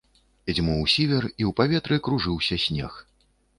Дзьмуў 0.51 0.81
сівер, 0.93 1.27
і 1.29 1.43
ў 1.49 1.53
паветры 1.61 2.01
кружыўся 2.09 2.61
снег. 2.67 3.01